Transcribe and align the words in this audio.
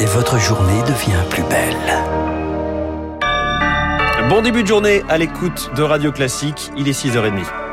et 0.00 0.06
votre 0.06 0.38
journée 0.38 0.82
devient 0.82 1.22
plus 1.30 1.42
belle. 1.44 1.76
Bon 4.28 4.42
début 4.42 4.62
de 4.62 4.68
journée 4.68 5.02
à 5.08 5.18
l'écoute 5.18 5.70
de 5.76 5.82
Radio 5.82 6.12
Classique, 6.12 6.70
il 6.76 6.88
est 6.88 7.04
6h30. 7.04 7.65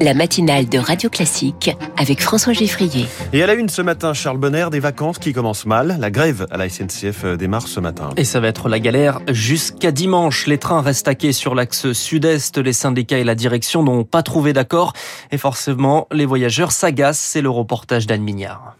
La 0.00 0.14
matinale 0.14 0.68
de 0.68 0.78
Radio 0.78 1.10
Classique 1.10 1.76
avec 1.96 2.22
François 2.22 2.52
Geffrier. 2.52 3.06
Et 3.32 3.42
à 3.42 3.48
la 3.48 3.54
une 3.54 3.68
ce 3.68 3.82
matin, 3.82 4.14
Charles 4.14 4.38
Bonner, 4.38 4.66
des 4.70 4.78
vacances 4.78 5.18
qui 5.18 5.32
commencent 5.32 5.66
mal. 5.66 5.96
La 5.98 6.12
grève 6.12 6.46
à 6.52 6.56
la 6.56 6.68
SNCF 6.68 7.24
euh, 7.24 7.36
démarre 7.36 7.66
ce 7.66 7.80
matin. 7.80 8.10
Et 8.16 8.22
ça 8.22 8.38
va 8.38 8.46
être 8.46 8.68
la 8.68 8.78
galère 8.78 9.18
jusqu'à 9.28 9.90
dimanche. 9.90 10.46
Les 10.46 10.58
trains 10.58 10.82
restent 10.82 11.06
taqués 11.06 11.32
sur 11.32 11.56
l'axe 11.56 11.92
sud-est. 11.92 12.58
Les 12.58 12.72
syndicats 12.72 13.18
et 13.18 13.24
la 13.24 13.34
direction 13.34 13.82
n'ont 13.82 14.04
pas 14.04 14.22
trouvé 14.22 14.52
d'accord. 14.52 14.92
Et 15.32 15.38
forcément, 15.38 16.06
les 16.12 16.26
voyageurs 16.26 16.70
s'agacent. 16.70 17.18
C'est 17.18 17.42
le 17.42 17.50
reportage 17.50 18.06
d'Anne 18.06 18.22
Mignard. 18.22 18.76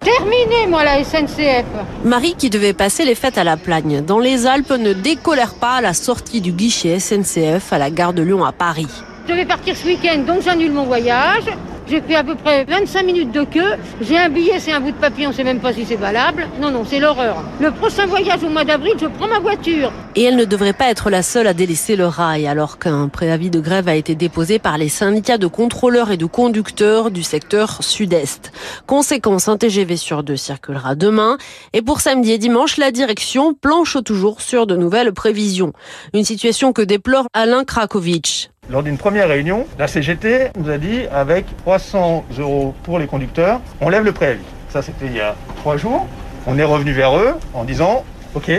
Terminé, 0.00 0.66
moi, 0.68 0.84
la 0.84 1.02
SNCF. 1.02 1.64
Marie, 2.04 2.34
qui 2.36 2.50
devait 2.50 2.74
passer 2.74 3.06
les 3.06 3.14
fêtes 3.14 3.38
à 3.38 3.44
la 3.44 3.56
Plagne, 3.56 4.02
dans 4.04 4.18
les 4.18 4.46
Alpes, 4.46 4.70
ne 4.70 4.92
décolère 4.92 5.54
pas 5.54 5.76
à 5.76 5.80
la 5.80 5.94
sortie 5.94 6.42
du 6.42 6.52
guichet 6.52 7.00
SNCF 7.00 7.72
à 7.72 7.78
la 7.78 7.90
gare 7.90 8.12
de 8.12 8.22
Lyon 8.22 8.44
à 8.44 8.52
Paris. 8.52 8.86
Je 9.28 9.34
vais 9.34 9.44
partir 9.44 9.76
ce 9.76 9.84
week-end, 9.84 10.20
donc 10.26 10.40
j'annule 10.42 10.72
mon 10.72 10.84
voyage. 10.84 11.44
J'ai 11.86 12.00
fait 12.00 12.14
à 12.14 12.24
peu 12.24 12.34
près 12.34 12.64
25 12.64 13.02
minutes 13.02 13.30
de 13.30 13.44
queue. 13.44 13.74
J'ai 14.00 14.16
un 14.16 14.30
billet, 14.30 14.58
c'est 14.58 14.72
un 14.72 14.80
bout 14.80 14.90
de 14.90 14.96
papier, 14.96 15.26
on 15.26 15.30
ne 15.30 15.34
sait 15.34 15.44
même 15.44 15.60
pas 15.60 15.74
si 15.74 15.84
c'est 15.84 15.96
valable. 15.96 16.48
Non, 16.58 16.70
non, 16.70 16.84
c'est 16.88 16.98
l'horreur. 16.98 17.44
Le 17.60 17.70
prochain 17.70 18.06
voyage 18.06 18.42
au 18.42 18.48
mois 18.48 18.64
d'avril, 18.64 18.94
je 18.98 19.06
prends 19.06 19.28
ma 19.28 19.38
voiture. 19.38 19.92
Et 20.16 20.22
elle 20.22 20.36
ne 20.36 20.46
devrait 20.46 20.72
pas 20.72 20.88
être 20.88 21.10
la 21.10 21.22
seule 21.22 21.46
à 21.46 21.52
délaisser 21.52 21.94
le 21.94 22.06
rail, 22.06 22.46
alors 22.46 22.78
qu'un 22.78 23.08
préavis 23.08 23.50
de 23.50 23.60
grève 23.60 23.86
a 23.86 23.96
été 23.96 24.14
déposé 24.14 24.58
par 24.58 24.78
les 24.78 24.88
syndicats 24.88 25.38
de 25.38 25.46
contrôleurs 25.46 26.10
et 26.10 26.16
de 26.16 26.26
conducteurs 26.26 27.10
du 27.10 27.22
secteur 27.22 27.82
sud-est. 27.84 28.50
Conséquence, 28.86 29.48
un 29.48 29.58
TGV 29.58 29.98
sur 29.98 30.22
deux 30.22 30.36
circulera 30.36 30.94
demain. 30.94 31.36
Et 31.74 31.82
pour 31.82 32.00
samedi 32.00 32.32
et 32.32 32.38
dimanche, 32.38 32.78
la 32.78 32.92
direction 32.92 33.52
planche 33.52 33.98
toujours 34.04 34.40
sur 34.40 34.66
de 34.66 34.74
nouvelles 34.74 35.12
prévisions. 35.12 35.74
Une 36.14 36.24
situation 36.24 36.72
que 36.72 36.82
déplore 36.82 37.26
Alain 37.34 37.64
Krakowicz. 37.64 38.48
Lors 38.70 38.82
d'une 38.82 38.98
première 38.98 39.28
réunion, 39.28 39.66
la 39.78 39.88
CGT 39.88 40.50
nous 40.58 40.68
a 40.68 40.76
dit 40.76 41.06
avec 41.10 41.46
300 41.64 42.26
euros 42.38 42.74
pour 42.82 42.98
les 42.98 43.06
conducteurs, 43.06 43.62
on 43.80 43.88
lève 43.88 44.04
le 44.04 44.12
préavis. 44.12 44.44
Ça, 44.68 44.82
c'était 44.82 45.06
il 45.06 45.16
y 45.16 45.20
a 45.22 45.36
trois 45.56 45.78
jours. 45.78 46.06
On 46.46 46.58
est 46.58 46.64
revenu 46.64 46.92
vers 46.92 47.16
eux 47.16 47.36
en 47.54 47.64
disant, 47.64 48.04
OK, 48.34 48.50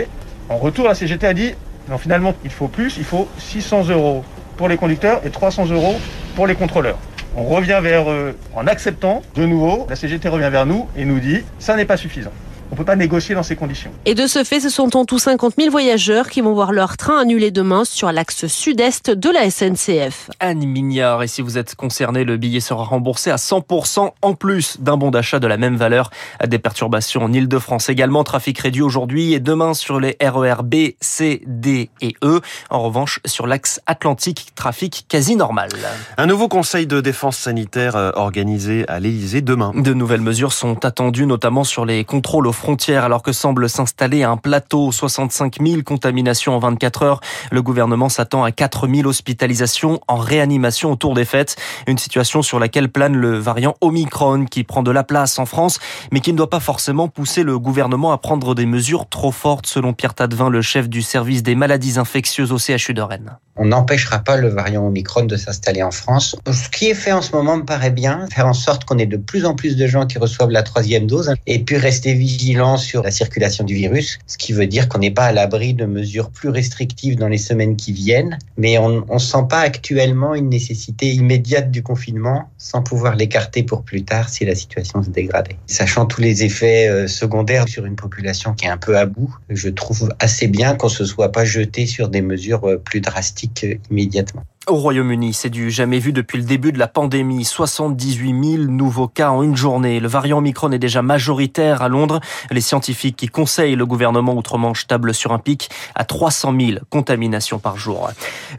en 0.48 0.56
retour, 0.56 0.88
la 0.88 0.96
CGT 0.96 1.26
a 1.28 1.32
dit, 1.32 1.54
non, 1.88 1.96
finalement, 1.96 2.34
il 2.42 2.50
faut 2.50 2.66
plus, 2.66 2.96
il 2.96 3.04
faut 3.04 3.28
600 3.38 3.88
euros 3.90 4.24
pour 4.56 4.68
les 4.68 4.76
conducteurs 4.76 5.20
et 5.24 5.30
300 5.30 5.66
euros 5.66 5.94
pour 6.34 6.48
les 6.48 6.56
contrôleurs. 6.56 6.98
On 7.36 7.44
revient 7.44 7.78
vers 7.80 8.10
eux 8.10 8.36
en 8.56 8.66
acceptant 8.66 9.22
de 9.36 9.46
nouveau, 9.46 9.86
la 9.88 9.94
CGT 9.94 10.28
revient 10.28 10.50
vers 10.50 10.66
nous 10.66 10.88
et 10.96 11.04
nous 11.04 11.20
dit, 11.20 11.44
ça 11.60 11.76
n'est 11.76 11.84
pas 11.84 11.96
suffisant. 11.96 12.32
On 12.70 12.74
ne 12.74 12.78
peut 12.78 12.84
pas 12.84 12.94
négocier 12.94 13.34
dans 13.34 13.42
ces 13.42 13.56
conditions. 13.56 13.90
Et 14.04 14.14
de 14.14 14.28
ce 14.28 14.44
fait, 14.44 14.60
ce 14.60 14.68
sont 14.68 14.96
en 14.96 15.04
tout 15.04 15.18
50 15.18 15.54
000 15.58 15.70
voyageurs 15.70 16.28
qui 16.28 16.40
vont 16.40 16.54
voir 16.54 16.70
leur 16.70 16.96
train 16.96 17.18
annulé 17.18 17.50
demain 17.50 17.84
sur 17.84 18.12
l'axe 18.12 18.46
sud-est 18.46 19.10
de 19.10 19.28
la 19.28 19.50
SNCF. 19.50 20.30
Anne 20.38 20.64
Mignard, 20.64 21.24
et 21.24 21.26
si 21.26 21.42
vous 21.42 21.58
êtes 21.58 21.74
concerné, 21.74 22.22
le 22.22 22.36
billet 22.36 22.60
sera 22.60 22.84
remboursé 22.84 23.32
à 23.32 23.36
100% 23.36 24.12
en 24.22 24.34
plus 24.34 24.80
d'un 24.80 24.96
bon 24.96 25.10
d'achat 25.10 25.40
de 25.40 25.48
la 25.48 25.56
même 25.56 25.76
valeur. 25.76 26.10
Des 26.46 26.60
perturbations 26.60 27.24
en 27.24 27.32
Ile-de-France 27.32 27.88
également, 27.88 28.22
trafic 28.22 28.58
réduit 28.60 28.82
aujourd'hui 28.82 29.34
et 29.34 29.40
demain 29.40 29.74
sur 29.74 29.98
les 29.98 30.16
RER 30.22 30.62
B, 30.62 30.92
C, 31.00 31.42
D 31.46 31.90
et 32.00 32.14
E. 32.22 32.40
En 32.70 32.82
revanche, 32.82 33.18
sur 33.24 33.48
l'axe 33.48 33.80
Atlantique, 33.86 34.52
trafic 34.54 35.06
quasi 35.08 35.34
normal. 35.34 35.70
Un 36.16 36.26
nouveau 36.26 36.46
conseil 36.46 36.86
de 36.86 37.00
défense 37.00 37.36
sanitaire 37.36 37.96
euh, 37.96 38.12
organisé 38.14 38.86
à 38.86 39.00
l'Élysée 39.00 39.40
demain. 39.40 39.72
De 39.74 39.92
nouvelles 39.92 40.20
mesures 40.20 40.52
sont 40.52 40.84
attendues, 40.84 41.26
notamment 41.26 41.64
sur 41.64 41.84
les 41.84 42.04
contrôles 42.04 42.46
aux 42.46 42.59
frontières, 42.60 43.04
alors 43.04 43.22
que 43.22 43.32
semble 43.32 43.68
s'installer 43.70 44.22
un 44.22 44.36
plateau. 44.36 44.92
65 44.92 45.56
000 45.60 45.82
contaminations 45.82 46.54
en 46.54 46.58
24 46.58 47.02
heures. 47.02 47.20
Le 47.50 47.62
gouvernement 47.62 48.10
s'attend 48.10 48.44
à 48.44 48.52
4 48.52 48.86
000 48.86 49.08
hospitalisations 49.08 50.00
en 50.08 50.18
réanimation 50.18 50.92
autour 50.92 51.14
des 51.14 51.24
fêtes. 51.24 51.56
Une 51.86 51.96
situation 51.96 52.42
sur 52.42 52.58
laquelle 52.58 52.90
plane 52.90 53.16
le 53.16 53.38
variant 53.38 53.76
Omicron 53.80 54.44
qui 54.44 54.62
prend 54.62 54.82
de 54.82 54.90
la 54.90 55.04
place 55.04 55.38
en 55.38 55.46
France, 55.46 55.78
mais 56.12 56.20
qui 56.20 56.32
ne 56.32 56.36
doit 56.36 56.50
pas 56.50 56.60
forcément 56.60 57.08
pousser 57.08 57.42
le 57.42 57.58
gouvernement 57.58 58.12
à 58.12 58.18
prendre 58.18 58.54
des 58.54 58.66
mesures 58.66 59.08
trop 59.08 59.32
fortes, 59.32 59.66
selon 59.66 59.94
Pierre 59.94 60.14
Tadevin, 60.14 60.50
le 60.50 60.60
chef 60.60 60.88
du 60.88 61.00
service 61.00 61.42
des 61.42 61.54
maladies 61.54 61.98
infectieuses 61.98 62.52
au 62.52 62.58
CHU 62.58 62.92
de 62.92 63.02
Rennes. 63.02 63.38
On 63.56 63.66
n'empêchera 63.66 64.20
pas 64.20 64.36
le 64.36 64.48
variant 64.48 64.86
Omicron 64.86 65.24
de 65.24 65.36
s'installer 65.36 65.82
en 65.82 65.90
France. 65.90 66.36
Ce 66.50 66.68
qui 66.68 66.88
est 66.88 66.94
fait 66.94 67.12
en 67.12 67.20
ce 67.20 67.32
moment 67.32 67.58
me 67.58 67.64
paraît 67.64 67.90
bien, 67.90 68.26
faire 68.32 68.46
en 68.46 68.54
sorte 68.54 68.84
qu'on 68.84 68.96
ait 68.98 69.06
de 69.06 69.18
plus 69.18 69.44
en 69.44 69.54
plus 69.54 69.76
de 69.76 69.86
gens 69.86 70.06
qui 70.06 70.18
reçoivent 70.18 70.50
la 70.50 70.62
troisième 70.62 71.06
dose 71.06 71.34
et 71.46 71.58
puis 71.58 71.76
rester 71.76 72.14
vigilant 72.14 72.49
sur 72.76 73.02
la 73.02 73.10
circulation 73.10 73.64
du 73.64 73.74
virus, 73.74 74.18
ce 74.26 74.36
qui 74.36 74.52
veut 74.52 74.66
dire 74.66 74.88
qu'on 74.88 74.98
n'est 74.98 75.10
pas 75.10 75.26
à 75.26 75.32
l'abri 75.32 75.74
de 75.74 75.86
mesures 75.86 76.30
plus 76.30 76.48
restrictives 76.48 77.16
dans 77.16 77.28
les 77.28 77.38
semaines 77.38 77.76
qui 77.76 77.92
viennent, 77.92 78.38
mais 78.56 78.78
on 78.78 79.04
ne 79.06 79.18
sent 79.18 79.44
pas 79.48 79.60
actuellement 79.60 80.34
une 80.34 80.48
nécessité 80.48 81.12
immédiate 81.12 81.70
du 81.70 81.82
confinement 81.82 82.50
sans 82.58 82.82
pouvoir 82.82 83.16
l'écarter 83.16 83.62
pour 83.62 83.82
plus 83.82 84.04
tard 84.04 84.28
si 84.28 84.44
la 84.44 84.54
situation 84.54 85.02
se 85.02 85.10
dégradait. 85.10 85.56
Sachant 85.66 86.06
tous 86.06 86.20
les 86.20 86.44
effets 86.44 86.88
euh, 86.88 87.06
secondaires 87.06 87.68
sur 87.68 87.86
une 87.86 87.96
population 87.96 88.54
qui 88.54 88.66
est 88.66 88.70
un 88.70 88.78
peu 88.78 88.96
à 88.96 89.06
bout, 89.06 89.34
je 89.48 89.68
trouve 89.68 90.12
assez 90.18 90.48
bien 90.48 90.74
qu'on 90.74 90.88
se 90.88 91.04
soit 91.04 91.32
pas 91.32 91.44
jeté 91.44 91.86
sur 91.86 92.08
des 92.08 92.22
mesures 92.22 92.68
euh, 92.68 92.76
plus 92.76 93.00
drastiques 93.00 93.66
immédiatement. 93.90 94.44
Au 94.70 94.76
Royaume-Uni, 94.76 95.34
c'est 95.34 95.50
du 95.50 95.68
jamais 95.68 95.98
vu 95.98 96.12
depuis 96.12 96.38
le 96.38 96.44
début 96.44 96.70
de 96.70 96.78
la 96.78 96.86
pandémie. 96.86 97.44
78 97.44 98.56
000 98.58 98.62
nouveaux 98.70 99.08
cas 99.08 99.30
en 99.30 99.42
une 99.42 99.56
journée. 99.56 99.98
Le 99.98 100.06
variant 100.06 100.38
Omicron 100.38 100.70
est 100.70 100.78
déjà 100.78 101.02
majoritaire 101.02 101.82
à 101.82 101.88
Londres. 101.88 102.20
Les 102.52 102.60
scientifiques 102.60 103.16
qui 103.16 103.26
conseillent 103.26 103.74
le 103.74 103.84
gouvernement 103.84 104.32
outre-Manche 104.36 104.86
tablent 104.86 105.12
sur 105.12 105.32
un 105.32 105.40
pic 105.40 105.70
à 105.96 106.04
300 106.04 106.54
000 106.56 106.78
contaminations 106.88 107.58
par 107.58 107.78
jour. 107.78 108.10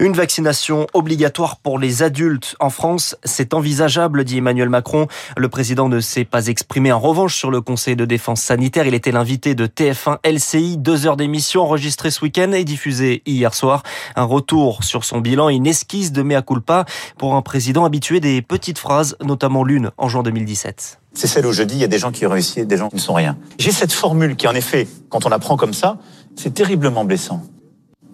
Une 0.02 0.12
vaccination 0.12 0.86
obligatoire 0.94 1.56
pour 1.56 1.80
les 1.80 2.04
adultes 2.04 2.58
en 2.60 2.70
France, 2.70 3.16
c'est 3.24 3.54
envisageable, 3.54 4.26
dit 4.26 4.40
Emmanuel 4.40 4.68
Macron. 4.68 5.08
Le 5.38 5.48
président 5.48 5.88
ne 5.88 6.02
s'est 6.02 6.26
pas 6.26 6.48
exprimé 6.48 6.92
en 6.92 7.00
revanche 7.00 7.38
sur 7.38 7.52
le 7.52 7.62
Conseil 7.62 7.96
de 7.96 8.04
défense 8.04 8.42
sanitaire. 8.42 8.86
Il 8.86 8.96
était 8.96 9.14
l'invité 9.14 9.56
de 9.56 9.66
TF1 9.66 10.18
LCI, 10.30 10.76
deux 10.78 11.08
heures 11.08 11.16
d'émission 11.16 11.62
enregistrées 11.62 12.12
ce 12.12 12.22
week-end 12.22 12.52
et 12.52 12.66
diffusées 12.66 13.22
hier 13.26 13.54
soir. 13.54 13.84
Un 14.18 14.26
retour 14.26 14.84
sur 14.84 15.06
son 15.06 15.22
bilan, 15.22 15.48
une 15.48 15.68
de 16.10 16.24
mea 16.24 16.42
culpa 16.42 16.86
pour 17.18 17.36
un 17.36 17.42
président 17.42 17.86
habitué 17.86 18.20
des 18.20 18.42
petites 18.42 18.80
phrases, 18.80 19.16
notamment 19.24 19.64
l'une 19.64 19.92
en 19.98 20.10
juin 20.10 20.24
2017. 20.24 21.00
C'est 21.14 21.28
celle 21.28 21.46
où 21.46 21.52
je 21.52 21.64
dis 21.64 21.76
il 21.76 21.82
y 21.82 21.84
a 21.84 21.88
des 21.88 22.00
gens 22.00 22.12
qui 22.12 22.26
ont 22.26 22.30
réussi 22.30 22.62
et 22.62 22.66
des 22.66 22.78
gens 22.78 22.90
qui 22.90 22.96
ne 22.96 23.02
sont 23.02 23.14
rien. 23.14 23.38
J'ai 23.60 23.72
cette 23.72 23.92
formule 23.94 24.36
qui, 24.36 24.48
en 24.48 24.56
effet, 24.56 24.88
quand 25.10 25.26
on 25.26 25.30
la 25.30 25.40
prend 25.40 25.58
comme 25.58 25.74
ça, 25.74 25.98
c'est 26.36 26.54
terriblement 26.54 27.06
blessant. 27.06 27.44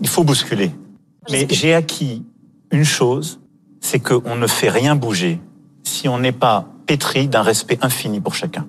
Il 0.01 0.07
faut 0.07 0.23
bousculer. 0.23 0.71
Mais 1.31 1.47
j'ai 1.49 1.73
acquis 1.73 2.25
une 2.71 2.83
chose, 2.83 3.39
c'est 3.81 3.99
qu'on 3.99 4.35
ne 4.35 4.47
fait 4.47 4.69
rien 4.69 4.95
bouger 4.95 5.39
si 5.83 6.09
on 6.09 6.19
n'est 6.19 6.31
pas 6.31 6.67
pétri 6.85 7.27
d'un 7.27 7.41
respect 7.41 7.77
infini 7.81 8.19
pour 8.19 8.35
chacun. 8.35 8.67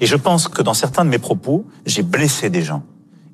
Et 0.00 0.06
je 0.06 0.16
pense 0.16 0.48
que 0.48 0.62
dans 0.62 0.74
certains 0.74 1.04
de 1.04 1.10
mes 1.10 1.18
propos, 1.18 1.64
j'ai 1.86 2.02
blessé 2.02 2.50
des 2.50 2.62
gens. 2.62 2.82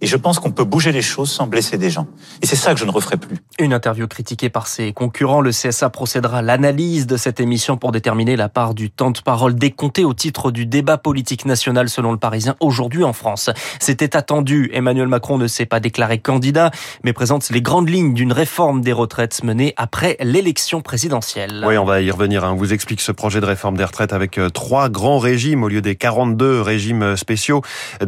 Et 0.00 0.06
je 0.06 0.16
pense 0.16 0.38
qu'on 0.38 0.53
peut 0.53 0.64
bouger 0.64 0.92
les 0.92 1.03
choses 1.03 1.31
sans 1.31 1.48
blesser 1.48 1.76
des 1.76 1.91
gens. 1.91 2.06
Et 2.41 2.47
c'est 2.47 2.56
ça 2.56 2.72
que 2.72 2.78
je 2.78 2.84
ne 2.84 2.91
referai 2.91 3.16
plus. 3.16 3.36
Une 3.59 3.72
interview 3.72 4.06
critiquée 4.06 4.48
par 4.48 4.69
ses 4.69 4.92
concurrents. 4.92 5.41
Le 5.41 5.50
CSA 5.50 5.91
procédera 5.91 6.38
à 6.38 6.42
l'analyse 6.42 7.06
de 7.09 7.16
cette 7.16 7.41
émission 7.41 7.76
pour 7.76 7.91
déterminer 7.91 8.36
la 8.36 8.48
part 8.48 8.75
du 8.75 8.91
temps 8.91 9.10
de 9.10 9.19
parole 9.19 9.56
décompté 9.56 10.04
au 10.04 10.14
titre 10.14 10.53
du 10.53 10.66
débat 10.66 10.98
politique 10.98 11.47
national 11.47 11.88
selon 11.88 12.12
le 12.12 12.19
Parisien 12.19 12.54
aujourd'hui 12.60 13.03
en 13.03 13.12
France. 13.12 13.50
C'était 13.81 14.16
attendu. 14.16 14.70
Emmanuel 14.72 15.09
Macron 15.09 15.36
ne 15.36 15.48
s'est 15.48 15.66
pas 15.66 15.81
déclaré 15.81 16.19
candidat, 16.19 16.70
mais 17.03 17.12
présente 17.12 17.50
les 17.50 17.62
grandes 17.62 17.88
lignes 17.88 18.15
d'une 18.15 18.32
réforme 18.32 18.82
des 18.82 18.92
retraites 18.92 19.42
menée 19.42 19.75
après 19.76 20.16
l'élection 20.20 20.80
présidentielle. 20.80 21.65
Oui, 21.66 21.76
on 21.76 21.84
va 21.84 22.00
y 22.03 22.10
revenir. 22.10 22.44
Hein. 22.44 22.53
On 22.53 22.56
vous 22.56 22.72
explique 22.72 23.00
ce 23.00 23.10
projet 23.10 23.41
de 23.41 23.47
réforme 23.47 23.76
des 23.76 23.84
retraites 23.84 24.12
avec 24.12 24.38
euh, 24.38 24.48
trois 24.48 24.88
grands 24.88 25.18
régimes 25.18 25.65
au 25.65 25.68
lieu 25.68 25.80
des 25.80 25.97
42 25.97 26.60
régimes 26.60 27.16
spéciaux. 27.16 27.62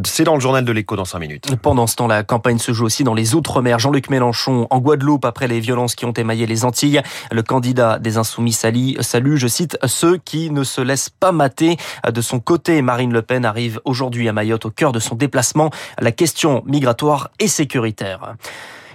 C'est 0.06 0.25
dans 0.25 0.34
le 0.34 0.40
journal 0.40 0.64
de 0.64 0.72
l'écho 0.72 0.94
dans 0.94 1.04
5 1.04 1.19
minutes. 1.19 1.56
Pendant 1.62 1.79
pendant 1.80 1.86
ce 1.86 1.96
temps, 1.96 2.08
la 2.08 2.24
campagne 2.24 2.58
se 2.58 2.72
joue 2.72 2.84
aussi 2.84 3.04
dans 3.04 3.14
les 3.14 3.34
Outre-mer. 3.34 3.78
Jean-Luc 3.78 4.10
Mélenchon 4.10 4.66
en 4.68 4.80
Guadeloupe 4.80 5.24
après 5.24 5.48
les 5.48 5.60
violences 5.60 5.94
qui 5.94 6.04
ont 6.04 6.12
émaillé 6.12 6.44
les 6.44 6.66
Antilles. 6.66 7.00
Le 7.32 7.42
candidat 7.42 7.98
des 7.98 8.18
Insoumis 8.18 8.52
salue, 8.52 9.36
je 9.36 9.46
cite, 9.46 9.78
ceux 9.86 10.18
qui 10.18 10.50
ne 10.50 10.62
se 10.62 10.82
laissent 10.82 11.08
pas 11.08 11.32
mater. 11.32 11.78
De 12.06 12.20
son 12.20 12.38
côté, 12.38 12.82
Marine 12.82 13.14
Le 13.14 13.22
Pen 13.22 13.46
arrive 13.46 13.80
aujourd'hui 13.86 14.28
à 14.28 14.34
Mayotte 14.34 14.66
au 14.66 14.70
cœur 14.70 14.92
de 14.92 14.98
son 14.98 15.14
déplacement. 15.14 15.70
La 15.98 16.12
question 16.12 16.62
migratoire 16.66 17.30
et 17.38 17.48
sécuritaire. 17.48 18.34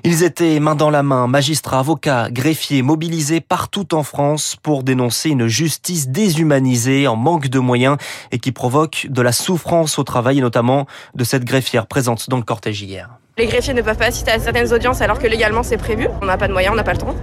Ils 0.07 0.22
étaient 0.22 0.60
main 0.60 0.75
dans 0.75 0.92
la 0.92 1.02
main, 1.02 1.25
magistrats, 1.25 1.80
avocats, 1.80 2.30
greffiers, 2.30 2.84
mobilisés 2.84 3.42
partout 3.42 3.96
en 3.96 4.04
France 4.04 4.56
pour 4.62 4.84
dénoncer 4.84 5.31
une 5.31 5.48
justice 5.48 6.10
déshumanisée 6.10 7.07
en 7.07 7.16
manque 7.16 7.48
de 7.48 7.57
moyens 7.57 7.98
et 8.31 8.38
qui 8.38 8.52
provoque 8.52 9.07
de 9.10 9.22
la 9.24 9.31
souffrance 9.31 9.98
au 9.98 10.04
travail 10.04 10.38
et 10.38 10.42
notamment 10.42 10.86
de 11.16 11.24
cette 11.24 11.44
greffière 11.44 11.88
présente 11.88 12.30
dans 12.30 12.38
le 12.38 12.44
cortège 12.44 12.84
hier. 12.84 13.10
Les 13.37 13.47
greffiers 13.47 13.73
ne 13.73 13.81
peuvent 13.81 13.97
pas 13.97 14.05
assister 14.05 14.31
à 14.31 14.39
certaines 14.39 14.71
audiences 14.71 15.01
alors 15.01 15.19
que 15.19 15.27
légalement 15.27 15.61
c'est 15.61 15.75
prévu. 15.75 16.07
On 16.21 16.25
n'a 16.25 16.37
pas 16.37 16.47
de 16.47 16.53
moyens, 16.53 16.71
on 16.71 16.77
n'a 16.77 16.85
pas 16.85 16.93
le 16.93 16.99
temps. 16.99 17.13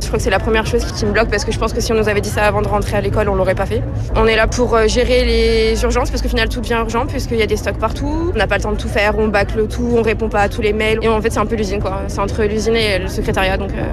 Je 0.00 0.06
crois 0.06 0.16
que 0.16 0.22
c'est 0.22 0.30
la 0.30 0.38
première 0.38 0.64
chose 0.64 0.82
qui 0.90 1.04
me 1.04 1.12
bloque 1.12 1.28
parce 1.28 1.44
que 1.44 1.52
je 1.52 1.58
pense 1.58 1.74
que 1.74 1.82
si 1.82 1.92
on 1.92 1.96
nous 1.96 2.08
avait 2.08 2.22
dit 2.22 2.30
ça 2.30 2.46
avant 2.46 2.62
de 2.62 2.68
rentrer 2.68 2.96
à 2.96 3.02
l'école, 3.02 3.28
on 3.28 3.34
l'aurait 3.34 3.54
pas 3.54 3.66
fait. 3.66 3.82
On 4.16 4.26
est 4.26 4.36
là 4.36 4.46
pour 4.46 4.74
euh, 4.74 4.88
gérer 4.88 5.26
les 5.26 5.82
urgences 5.82 6.08
parce 6.08 6.22
qu'au 6.22 6.30
final 6.30 6.48
tout 6.48 6.62
devient 6.62 6.78
urgent 6.80 7.04
puisqu'il 7.04 7.36
y 7.36 7.42
a 7.42 7.46
des 7.46 7.58
stocks 7.58 7.76
partout. 7.76 8.32
On 8.34 8.38
n'a 8.38 8.46
pas 8.46 8.56
le 8.56 8.62
temps 8.62 8.72
de 8.72 8.78
tout 8.78 8.88
faire, 8.88 9.18
on 9.18 9.28
bâcle 9.28 9.68
tout, 9.68 9.86
on 9.98 10.00
répond 10.00 10.30
pas 10.30 10.40
à 10.40 10.48
tous 10.48 10.62
les 10.62 10.72
mails. 10.72 10.98
Et 11.02 11.08
en 11.08 11.20
fait 11.20 11.28
c'est 11.28 11.40
un 11.40 11.44
peu 11.44 11.56
l'usine 11.56 11.82
quoi. 11.82 12.04
C'est 12.08 12.20
entre 12.20 12.42
l'usine 12.44 12.74
et 12.74 12.98
le 12.98 13.08
secrétariat 13.08 13.58
donc 13.58 13.72
euh, 13.72 13.84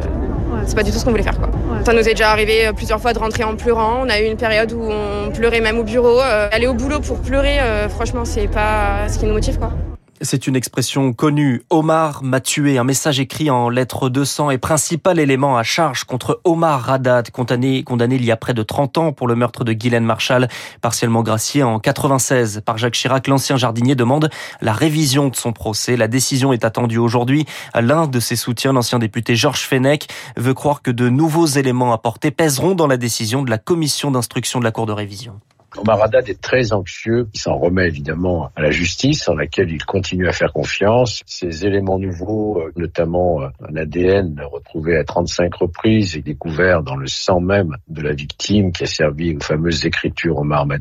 c'est 0.65 0.75
pas 0.75 0.83
du 0.83 0.91
tout 0.93 0.99
ce 0.99 1.03
qu'on 1.03 1.11
voulait 1.11 1.21
faire 1.21 1.37
quoi. 1.37 1.49
Ça 1.85 1.91
nous 1.91 1.99
est 1.99 2.13
déjà 2.13 2.31
arrivé 2.31 2.67
euh, 2.67 2.71
plusieurs 2.71 3.01
fois 3.01 3.11
de 3.11 3.19
rentrer 3.19 3.43
en 3.43 3.57
pleurant. 3.57 4.03
On 4.05 4.09
a 4.09 4.21
eu 4.21 4.23
une 4.23 4.37
période 4.37 4.71
où 4.71 4.89
on 4.89 5.31
pleurait 5.31 5.59
même 5.59 5.79
au 5.79 5.83
bureau. 5.83 6.21
aller 6.21 6.67
au 6.67 6.73
boulot 6.73 7.01
pour 7.01 7.19
pleurer, 7.19 7.57
franchement 7.89 8.23
c'est 8.23 8.47
pas 8.47 9.09
ce 9.09 9.19
qui 9.19 9.25
nous 9.25 9.33
motive 9.33 9.59
quoi. 9.59 9.73
C'est 10.21 10.47
une 10.47 10.55
expression 10.55 11.13
connue. 11.13 11.61
Omar 11.69 12.23
m'a 12.23 12.41
tué. 12.41 12.79
Un 12.79 12.83
message 12.83 13.19
écrit 13.19 13.51
en 13.51 13.69
lettres 13.69 14.09
200 14.09 14.49
est 14.49 14.57
principal 14.57 15.19
élément 15.19 15.57
à 15.57 15.63
charge 15.63 16.05
contre 16.05 16.41
Omar 16.43 16.81
Radat, 16.81 17.23
condamné, 17.31 17.83
condamné 17.83 18.15
il 18.15 18.25
y 18.25 18.31
a 18.31 18.35
près 18.35 18.55
de 18.55 18.63
30 18.63 18.97
ans 18.97 19.11
pour 19.11 19.27
le 19.27 19.35
meurtre 19.35 19.63
de 19.63 19.73
Guylaine 19.73 20.05
Marshall, 20.05 20.47
partiellement 20.81 21.21
gracié 21.21 21.61
en 21.61 21.77
96 21.77 22.63
par 22.65 22.79
Jacques 22.79 22.95
Chirac. 22.95 23.27
L'ancien 23.27 23.57
jardinier 23.57 23.93
demande 23.93 24.31
la 24.59 24.73
révision 24.73 25.27
de 25.27 25.35
son 25.35 25.53
procès. 25.53 25.95
La 25.95 26.07
décision 26.07 26.51
est 26.51 26.65
attendue 26.65 26.97
aujourd'hui. 26.97 27.45
L'un 27.75 28.07
de 28.07 28.19
ses 28.19 28.35
soutiens, 28.35 28.73
l'ancien 28.73 28.97
député 28.97 29.35
Georges 29.35 29.67
Fenech, 29.67 30.07
veut 30.35 30.55
croire 30.55 30.81
que 30.81 30.89
de 30.89 31.09
nouveaux 31.09 31.45
éléments 31.45 31.93
apportés 31.93 32.31
pèseront 32.31 32.73
dans 32.73 32.87
la 32.87 32.97
décision 32.97 33.43
de 33.43 33.51
la 33.51 33.59
commission 33.59 34.09
d'instruction 34.09 34.57
de 34.57 34.63
la 34.63 34.71
Cour 34.71 34.87
de 34.87 34.93
révision. 34.93 35.39
Omar 35.75 36.01
Haddad 36.01 36.29
est 36.29 36.41
très 36.41 36.73
anxieux. 36.73 37.27
Il 37.33 37.39
s'en 37.39 37.57
remet 37.57 37.87
évidemment 37.87 38.49
à 38.55 38.61
la 38.61 38.71
justice, 38.71 39.27
en 39.27 39.35
laquelle 39.35 39.69
il 39.71 39.83
continue 39.83 40.27
à 40.27 40.31
faire 40.31 40.53
confiance. 40.53 41.21
Ces 41.25 41.65
éléments 41.65 41.99
nouveaux, 41.99 42.61
euh, 42.61 42.71
notamment 42.77 43.41
euh, 43.41 43.47
un 43.67 43.75
ADN 43.75 44.41
retrouvé 44.51 44.97
à 44.97 45.03
35 45.03 45.53
reprises 45.55 46.15
et 46.15 46.21
découvert 46.21 46.83
dans 46.83 46.95
le 46.95 47.07
sang 47.07 47.39
même 47.39 47.75
de 47.87 48.01
la 48.01 48.13
victime 48.13 48.71
qui 48.71 48.83
a 48.83 48.87
servi 48.87 49.35
aux 49.35 49.39
fameuses 49.39 49.85
écritures 49.85 50.37
Omar 50.37 50.65
m'a 50.65 50.77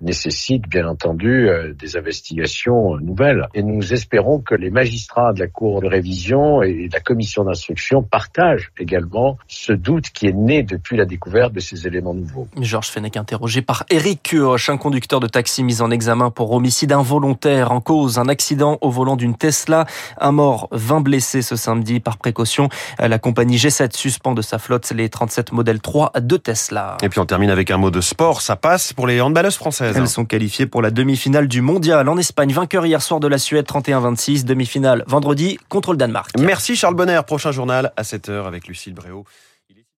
nécessitent 0.00 0.68
bien 0.68 0.86
entendu 0.86 1.48
euh, 1.48 1.72
des 1.74 1.96
investigations 1.96 2.96
nouvelles. 2.98 3.46
Et 3.54 3.62
nous 3.62 3.92
espérons 3.92 4.40
que 4.40 4.54
les 4.54 4.70
magistrats 4.70 5.32
de 5.32 5.40
la 5.40 5.48
Cour 5.48 5.82
de 5.82 5.86
révision 5.86 6.62
et 6.62 6.88
de 6.88 6.92
la 6.92 7.00
commission 7.00 7.44
d'instruction 7.44 8.02
partagent 8.02 8.70
également 8.78 9.38
ce 9.48 9.72
doute 9.72 10.10
qui 10.10 10.26
est 10.26 10.32
né 10.32 10.62
depuis 10.62 10.96
la 10.96 11.04
découverte 11.04 11.52
de 11.52 11.60
ces 11.60 11.86
éléments 11.86 12.14
nouveaux. 12.14 12.48
Georges 12.60 12.88
Fenech 12.88 13.16
interrogé 13.16 13.62
par 13.62 13.84
Eric 13.90 14.29
un 14.32 14.76
conducteur 14.76 15.18
de 15.18 15.26
taxi 15.26 15.64
mis 15.64 15.82
en 15.82 15.90
examen 15.90 16.30
pour 16.30 16.52
homicide 16.52 16.92
involontaire 16.92 17.72
en 17.72 17.80
cause 17.80 18.18
un 18.18 18.28
accident 18.28 18.78
au 18.80 18.90
volant 18.90 19.16
d'une 19.16 19.36
Tesla. 19.36 19.86
Un 20.18 20.32
mort, 20.32 20.68
20 20.70 21.00
blessés 21.00 21.42
ce 21.42 21.56
samedi. 21.56 21.98
Par 21.98 22.16
précaution, 22.16 22.68
la 22.98 23.18
compagnie 23.18 23.56
G7 23.56 23.96
suspend 23.96 24.34
de 24.34 24.42
sa 24.42 24.58
flotte 24.58 24.90
les 24.92 25.08
37 25.08 25.52
modèles 25.52 25.80
3 25.80 26.12
de 26.20 26.36
Tesla. 26.36 26.96
Et 27.02 27.08
puis 27.08 27.18
on 27.18 27.26
termine 27.26 27.50
avec 27.50 27.70
un 27.70 27.76
mot 27.76 27.90
de 27.90 28.00
sport. 28.00 28.40
Ça 28.40 28.56
passe 28.56 28.92
pour 28.92 29.06
les 29.06 29.20
handballeuses 29.20 29.56
françaises. 29.56 29.96
Elles 29.96 30.08
sont 30.08 30.24
qualifiées 30.24 30.66
pour 30.66 30.82
la 30.82 30.90
demi-finale 30.90 31.48
du 31.48 31.60
mondial 31.60 32.08
en 32.08 32.16
Espagne. 32.16 32.52
Vainqueur 32.52 32.86
hier 32.86 33.02
soir 33.02 33.18
de 33.18 33.26
la 33.26 33.38
Suède 33.38 33.66
31-26. 33.66 34.44
Demi-finale 34.44 35.04
vendredi 35.06 35.58
contre 35.68 35.92
le 35.92 35.96
Danemark. 35.96 36.30
Merci 36.38 36.76
Charles 36.76 36.94
Bonner. 36.94 37.20
Prochain 37.26 37.50
journal 37.50 37.92
à 37.96 38.02
7h 38.02 38.46
avec 38.46 38.68
Lucille 38.68 38.94
Bréau. 38.94 39.24